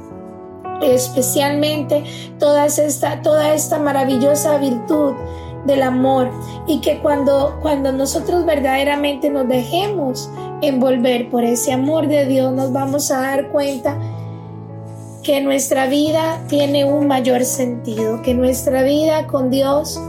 especialmente 0.81 2.03
toda 2.39 2.65
esta, 2.65 3.21
toda 3.21 3.53
esta 3.53 3.79
maravillosa 3.79 4.57
virtud 4.57 5.13
del 5.65 5.83
amor 5.83 6.29
y 6.67 6.81
que 6.81 6.99
cuando, 6.99 7.57
cuando 7.61 7.91
nosotros 7.91 8.45
verdaderamente 8.45 9.29
nos 9.29 9.47
dejemos 9.47 10.29
envolver 10.61 11.29
por 11.29 11.43
ese 11.43 11.71
amor 11.73 12.07
de 12.07 12.25
Dios 12.25 12.53
nos 12.53 12.71
vamos 12.71 13.11
a 13.11 13.21
dar 13.21 13.49
cuenta 13.49 13.97
que 15.23 15.41
nuestra 15.41 15.87
vida 15.87 16.39
tiene 16.47 16.85
un 16.85 17.07
mayor 17.07 17.43
sentido, 17.43 18.21
que 18.21 18.33
nuestra 18.33 18.83
vida 18.83 19.27
con 19.27 19.49
Dios 19.49 19.99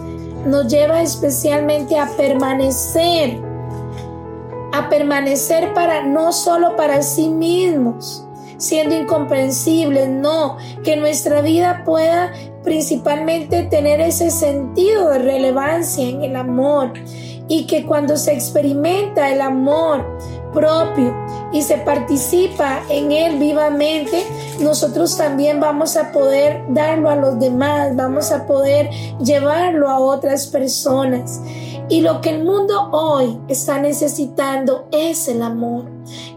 nos 0.47 0.69
lleva 0.69 1.03
especialmente 1.03 1.99
a 1.99 2.07
permanecer, 2.17 3.39
a 4.73 4.89
permanecer 4.89 5.75
para 5.75 6.05
no 6.05 6.33
solo 6.33 6.77
para 6.77 7.03
sí 7.03 7.29
mismos, 7.29 8.27
siendo 8.61 8.95
incomprensibles, 8.95 10.09
no, 10.09 10.59
que 10.85 10.97
nuestra 10.97 11.41
vida 11.41 11.83
pueda 11.85 12.33
principalmente 12.63 13.63
tener 13.65 14.01
ese 14.01 14.31
sentido 14.31 15.09
de 15.09 15.19
relevancia 15.19 16.07
en 16.07 16.23
el 16.23 16.37
amor 16.37 16.93
y 17.49 17.67
que 17.67 17.85
cuando 17.85 18.17
se 18.17 18.33
experimenta 18.33 19.31
el 19.31 19.41
amor 19.41 20.07
propio 20.53 21.17
y 21.53 21.63
se 21.63 21.79
participa 21.79 22.83
en 22.91 23.13
él 23.13 23.39
vivamente, 23.39 24.25
nosotros 24.61 25.17
también 25.17 25.59
vamos 25.59 25.97
a 25.97 26.13
poder 26.13 26.63
darlo 26.69 27.09
a 27.09 27.17
los 27.17 27.41
demás, 27.41 27.97
vamos 27.97 28.31
a 28.31 28.47
poder 28.47 28.91
llevarlo 29.19 29.89
a 29.89 29.99
otras 29.99 30.47
personas. 30.47 31.41
Y 31.91 32.03
lo 32.03 32.21
que 32.21 32.31
el 32.31 32.45
mundo 32.45 32.89
hoy 32.93 33.41
está 33.49 33.81
necesitando 33.81 34.87
es 34.93 35.27
el 35.27 35.43
amor. 35.43 35.87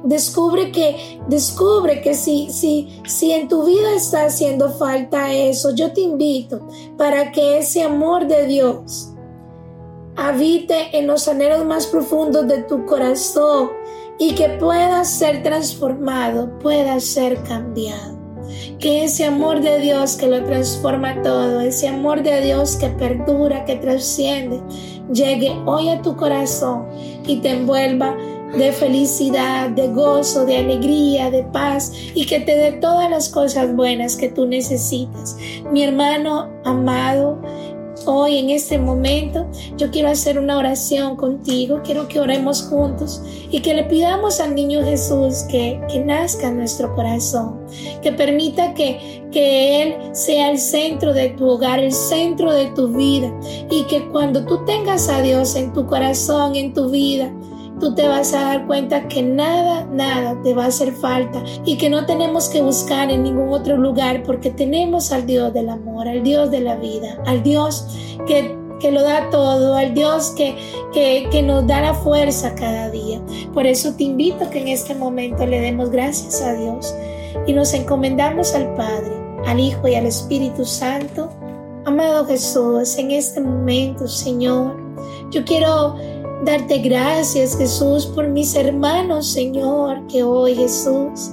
Descubre 0.04 0.72
que, 0.72 1.20
descubre 1.28 2.02
que 2.02 2.16
si, 2.16 2.50
si, 2.50 3.02
si 3.06 3.32
en 3.32 3.48
tu 3.48 3.63
vida 3.63 3.94
está 3.96 4.26
haciendo 4.26 4.72
falta 4.72 5.32
eso, 5.32 5.76
yo 5.76 5.94
te 5.94 6.02
invito 6.02 6.68
para 6.98 7.32
que 7.32 7.60
ese 7.60 7.84
amor 7.84 8.26
de 8.26 8.48
Dios 8.48 9.13
habite 10.16 10.98
en 10.98 11.06
los 11.06 11.28
anhelos 11.28 11.63
más 11.66 11.86
profundos 11.86 12.48
de 12.48 12.63
tu 12.63 12.86
corazón 12.88 13.70
y 14.18 14.34
que 14.34 14.50
pueda 14.50 15.04
ser 15.06 15.44
transformado, 15.44 16.58
pueda 16.60 17.00
ser 17.00 17.42
cambiado. 17.44 18.23
Que 18.79 19.06
ese 19.06 19.25
amor 19.25 19.62
de 19.62 19.79
Dios 19.79 20.15
que 20.15 20.27
lo 20.27 20.43
transforma 20.43 21.21
todo, 21.21 21.62
ese 21.62 21.88
amor 21.88 22.23
de 22.23 22.41
Dios 22.41 22.75
que 22.75 22.89
perdura, 22.89 23.65
que 23.65 23.75
trasciende, 23.75 24.62
llegue 25.12 25.51
hoy 25.65 25.89
a 25.89 26.01
tu 26.01 26.15
corazón 26.15 26.86
y 27.25 27.38
te 27.38 27.49
envuelva 27.49 28.15
de 28.58 28.71
felicidad, 28.71 29.69
de 29.69 29.88
gozo, 29.88 30.45
de 30.45 30.58
alegría, 30.58 31.32
de 31.32 31.43
paz 31.43 31.91
y 32.13 32.25
que 32.25 32.39
te 32.39 32.56
dé 32.56 32.73
todas 32.73 33.10
las 33.10 33.29
cosas 33.29 33.75
buenas 33.75 34.15
que 34.15 34.29
tú 34.29 34.45
necesitas. 34.45 35.36
Mi 35.71 35.84
hermano 35.84 36.49
amado, 36.63 37.41
Hoy 38.06 38.38
en 38.38 38.50
este 38.50 38.78
momento 38.78 39.48
yo 39.78 39.89
quiero 39.89 40.10
hacer 40.10 40.38
una 40.38 40.58
oración 40.58 41.16
contigo, 41.16 41.82
quiero 41.86 42.10
que 42.10 42.20
oremos 42.20 42.63
juntos 42.63 43.22
y 43.50 43.62
que 43.62 43.74
le 43.74 43.86
pidamos 43.86 44.42
al 44.42 44.56
niño 44.56 44.84
Jesús 44.84 45.44
que, 45.50 45.80
que 45.89 46.00
nazca 46.04 46.50
en 46.50 46.58
nuestro 46.58 46.94
corazón, 46.96 47.62
que 48.02 48.12
permita 48.12 48.74
que, 48.74 49.24
que 49.32 49.82
Él 49.82 49.96
sea 50.12 50.52
el 50.52 50.60
centro 50.60 51.13
de 51.13 51.30
tu 51.30 51.48
hogar, 51.48 51.80
el 51.80 51.94
centro 51.94 52.52
de 52.52 52.68
tu 52.72 52.89
vida 52.89 53.34
y 53.70 53.84
que 53.84 54.06
cuando 54.10 54.44
tú 54.46 54.66
tengas 54.66 55.08
a 55.08 55.22
Dios 55.22 55.56
en 55.56 55.72
tu 55.72 55.88
corazón, 55.88 56.58
en 56.58 56.74
tu 56.74 56.89
vida, 56.89 57.32
tú 57.84 57.93
te 57.93 58.08
vas 58.08 58.34
a 58.34 58.46
dar 58.46 58.65
cuenta 58.65 59.10
que 59.10 59.22
nada, 59.22 59.86
nada 59.91 60.41
te 60.41 60.54
va 60.54 60.63
a 60.63 60.67
hacer 60.67 60.93
falta 60.93 61.43
y 61.65 61.78
que 61.78 61.89
no 61.89 62.06
tenemos 62.06 62.48
que 62.48 62.62
buscar 62.62 63.12
en 63.12 63.24
ningún 63.24 63.52
otro 63.52 63.76
lugar 63.76 64.24
porque 64.24 64.52
tenemos 64.52 65.12
al 65.12 65.26
Dios 65.26 65.54
del 65.54 65.67
amor, 65.67 66.08
al 66.08 66.24
Dios 66.24 66.50
de 66.50 66.62
la 66.62 66.78
vida, 66.78 67.22
al 67.26 67.43
Dios 67.43 67.86
que 68.26 68.58
que 68.80 68.91
lo 68.91 69.02
da 69.02 69.30
todo, 69.30 69.76
al 69.76 69.93
Dios 69.93 70.32
que, 70.32 70.56
que, 70.93 71.28
que, 71.32 71.41
nos 71.41 71.65
da 71.65 71.80
la 71.80 71.93
fuerza 71.93 72.54
cada 72.54 72.89
día. 72.89 73.22
Por 73.54 73.65
eso 73.65 73.93
te 73.96 74.04
invito 74.04 74.43
a 74.43 74.50
que 74.50 74.60
en 74.60 74.67
este 74.67 74.93
momento 74.93 75.46
le 75.46 75.62
demos 75.62 75.89
gracias 75.89 76.41
a 76.41 76.54
Dios 76.54 76.93
y 77.48 77.54
nos 77.54 77.74
encomendamos 77.74 78.54
al 78.54 78.74
Padre, 78.76 79.13
al 79.46 79.62
Hijo 79.62 79.88
y 79.88 79.96
al 79.96 80.06
Espíritu 80.06 80.65
Santo. 80.65 81.30
Amado 81.86 82.26
Jesús, 82.26 82.98
en 82.98 83.12
este 83.12 83.39
momento, 83.39 84.06
Señor, 84.06 84.76
yo 85.32 85.46
quiero 85.46 85.96
Darte 86.45 86.79
gracias, 86.79 87.58
Jesús, 87.58 88.06
por 88.06 88.27
mis 88.27 88.53
hermanos, 88.56 89.32
Señor, 89.32 90.06
que 90.08 90.23
hoy, 90.23 90.53
Jesús, 90.56 91.32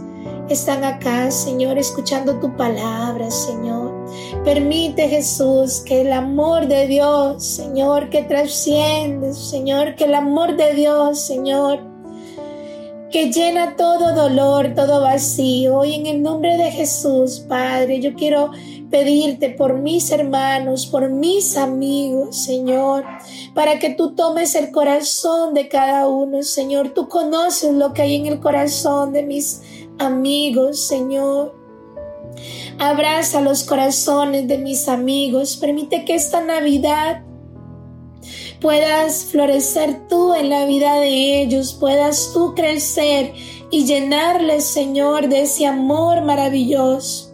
están 0.49 0.85
acá, 0.85 1.33
Señor, 1.33 1.79
escuchando 1.79 2.39
tu 2.39 2.57
palabra, 2.57 3.29
Señor. 3.29 3.93
Permite, 4.45 5.09
Jesús, 5.09 5.81
que 5.81 6.03
el 6.03 6.13
amor 6.13 6.69
de 6.69 6.87
Dios, 6.87 7.45
Señor, 7.45 8.09
que 8.09 8.23
trasciende, 8.23 9.35
Señor, 9.35 9.97
que 9.97 10.05
el 10.05 10.15
amor 10.15 10.57
de 10.57 10.75
Dios, 10.75 11.21
Señor, 11.21 11.90
que 13.11 13.33
llena 13.33 13.77
todo 13.77 14.15
dolor, 14.15 14.75
todo 14.75 15.01
vacío. 15.01 15.79
Hoy 15.79 15.95
en 15.95 16.07
el 16.07 16.23
nombre 16.23 16.57
de 16.57 16.71
Jesús, 16.71 17.41
Padre, 17.41 18.01
yo 18.01 18.15
quiero 18.15 18.53
pedirte 18.89 19.51
por 19.51 19.75
mis 19.75 20.11
hermanos, 20.11 20.87
por 20.87 21.11
mis 21.11 21.57
amigos, 21.57 22.37
Señor, 22.37 23.05
para 23.55 23.79
que 23.79 23.91
tú 23.91 24.15
tomes 24.15 24.55
el 24.55 24.71
corazón 24.71 25.55
de 25.55 25.69
cada 25.69 26.07
uno, 26.07 26.43
Señor. 26.43 26.91
Tú 26.91 27.09
conoces 27.09 27.75
lo 27.75 27.93
que 27.93 28.03
hay 28.03 28.15
en 28.15 28.27
el 28.27 28.41
corazón 28.41 29.13
de 29.13 29.25
mis 29.25 29.63
amigos, 29.99 30.87
Señor. 30.87 31.55
Abraza 32.79 33.41
los 33.41 33.65
corazones 33.65 34.47
de 34.47 34.59
mis 34.59 34.89
amigos. 34.89 35.57
Permite 35.57 36.05
que 36.05 36.15
esta 36.15 36.43
Navidad 36.43 37.23
puedas 38.61 39.25
florecer 39.27 40.09
tú 40.09 40.35
en 40.35 40.51
la 40.51 40.67
vida 40.67 40.95
de 41.01 41.43
ellos, 41.43 41.77
puedas 41.79 42.33
tú 42.33 42.55
crecer 42.55 43.33
y 43.71 43.85
llenarles, 43.85 44.65
Señor, 44.65 45.29
de 45.29 45.43
ese 45.43 45.67
amor 45.67 46.23
maravilloso. 46.23 47.31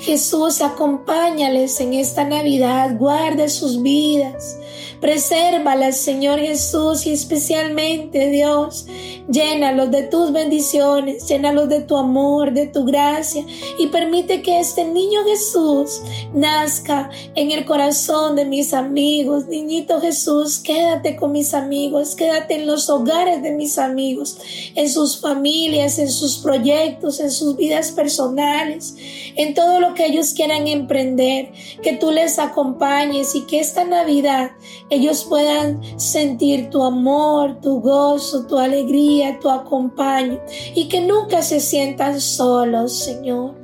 Jesús, 0.00 0.60
acompáñales 0.60 1.80
en 1.80 1.94
esta 1.94 2.24
Navidad, 2.24 2.96
guarde 2.98 3.48
sus 3.48 3.82
vidas, 3.82 4.58
Presérvalas, 5.04 5.98
Señor 5.98 6.38
Jesús, 6.38 7.04
y 7.06 7.12
especialmente, 7.12 8.30
Dios, 8.30 8.86
llénalos 9.28 9.90
de 9.90 10.02
tus 10.04 10.32
bendiciones, 10.32 11.26
llénalos 11.28 11.68
de 11.68 11.80
tu 11.80 11.96
amor, 11.96 12.52
de 12.52 12.66
tu 12.66 12.84
gracia, 12.84 13.44
y 13.78 13.86
permite 13.88 14.42
que 14.42 14.60
este 14.60 14.84
niño 14.84 15.24
Jesús 15.24 16.02
nazca 16.32 17.10
en 17.34 17.50
el 17.50 17.64
corazón 17.64 18.36
de 18.36 18.44
mis 18.44 18.74
amigos. 18.74 19.46
Niñito 19.46 20.00
Jesús, 20.00 20.58
quédate 20.58 21.16
con 21.16 21.32
mis 21.32 21.54
amigos, 21.54 22.14
quédate 22.14 22.54
en 22.56 22.66
los 22.66 22.90
hogares 22.90 23.42
de 23.42 23.52
mis 23.52 23.78
amigos, 23.78 24.38
en 24.74 24.88
sus 24.88 25.20
familias, 25.20 25.98
en 25.98 26.10
sus 26.10 26.38
proyectos, 26.38 27.20
en 27.20 27.30
sus 27.30 27.56
vidas 27.56 27.92
personales, 27.92 28.94
en 29.36 29.54
todo 29.54 29.80
lo 29.80 29.94
que 29.94 30.06
ellos 30.06 30.34
quieran 30.34 30.68
emprender, 30.68 31.52
que 31.82 31.94
tú 31.94 32.10
les 32.10 32.38
acompañes 32.38 33.34
y 33.34 33.42
que 33.42 33.60
esta 33.60 33.84
Navidad 33.84 34.52
ellos 34.90 35.24
puedan 35.24 35.80
sentir 35.98 36.70
tu 36.70 36.82
amor, 36.82 37.60
tu 37.60 37.80
gozo, 37.80 38.46
tu 38.46 38.58
alegría, 38.58 39.13
tu 39.40 39.50
acompaño 39.50 40.40
y 40.74 40.88
que 40.88 41.00
nunca 41.00 41.42
se 41.42 41.60
sientan 41.60 42.20
solos, 42.20 42.92
Señor. 42.92 43.54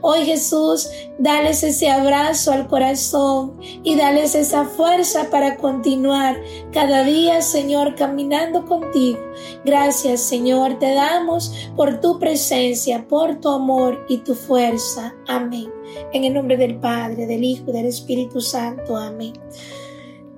Hoy 0.00 0.24
Jesús, 0.24 0.88
dales 1.18 1.62
ese 1.62 1.90
abrazo 1.90 2.52
al 2.52 2.66
corazón 2.66 3.58
y 3.82 3.96
dales 3.96 4.34
esa 4.34 4.64
fuerza 4.64 5.30
para 5.30 5.56
continuar 5.56 6.40
cada 6.72 7.04
día, 7.04 7.42
Señor, 7.42 7.94
caminando 7.94 8.64
contigo. 8.66 9.18
Gracias, 9.64 10.20
Señor, 10.20 10.78
te 10.78 10.94
damos 10.94 11.70
por 11.76 12.00
tu 12.00 12.18
presencia, 12.18 13.06
por 13.06 13.40
tu 13.40 13.48
amor 13.50 14.04
y 14.08 14.18
tu 14.18 14.34
fuerza. 14.34 15.14
Amén. 15.26 15.70
En 16.12 16.24
el 16.24 16.34
nombre 16.34 16.56
del 16.56 16.76
Padre, 16.76 17.26
del 17.26 17.44
Hijo 17.44 17.64
y 17.68 17.72
del 17.72 17.86
Espíritu 17.86 18.40
Santo. 18.40 18.96
Amén. 18.96 19.32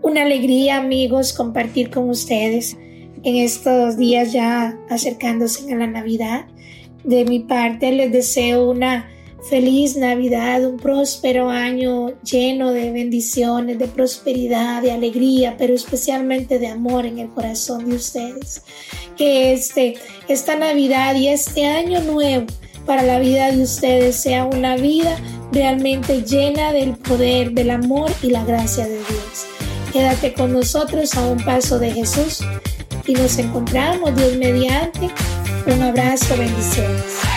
Una 0.02 0.22
alegría, 0.22 0.78
amigos, 0.78 1.32
compartir 1.32 1.90
con 1.90 2.10
ustedes 2.10 2.76
en 3.24 3.36
estos 3.36 3.96
días 3.96 4.32
ya 4.32 4.76
acercándose 4.90 5.72
a 5.72 5.76
la 5.76 5.86
Navidad. 5.86 6.46
De 7.04 7.24
mi 7.24 7.40
parte 7.40 7.92
les 7.92 8.12
deseo 8.12 8.70
una 8.70 9.08
feliz 9.48 9.96
Navidad, 9.96 10.64
un 10.64 10.76
próspero 10.76 11.50
año 11.50 12.12
lleno 12.22 12.72
de 12.72 12.92
bendiciones, 12.92 13.78
de 13.78 13.88
prosperidad, 13.88 14.82
de 14.82 14.92
alegría, 14.92 15.56
pero 15.58 15.74
especialmente 15.74 16.58
de 16.58 16.68
amor 16.68 17.06
en 17.06 17.18
el 17.18 17.28
corazón 17.28 17.88
de 17.88 17.96
ustedes. 17.96 18.62
Que 19.16 19.52
este, 19.52 19.94
esta 20.28 20.56
Navidad 20.56 21.16
y 21.16 21.28
este 21.28 21.66
año 21.66 22.00
nuevo 22.00 22.46
para 22.86 23.02
la 23.02 23.18
vida 23.18 23.50
de 23.50 23.62
ustedes 23.62 24.16
sea 24.16 24.44
una 24.44 24.76
vida 24.76 25.16
realmente 25.52 26.22
llena 26.22 26.72
del 26.72 26.96
poder, 26.96 27.52
del 27.52 27.70
amor 27.70 28.10
y 28.22 28.30
la 28.30 28.44
gracia 28.44 28.86
de 28.86 28.96
Dios. 28.96 29.46
Quédate 29.92 30.32
con 30.32 30.52
nosotros 30.52 31.14
a 31.14 31.26
un 31.26 31.44
paso 31.44 31.78
de 31.78 31.92
Jesús 31.92 32.42
y 33.06 33.14
nos 33.14 33.38
encontramos 33.38 34.14
Dios 34.16 34.36
mediante. 34.36 35.10
Un 35.66 35.82
abrazo, 35.82 36.36
bendiciones. 36.36 37.31